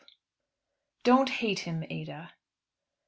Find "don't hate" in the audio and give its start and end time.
1.03-1.59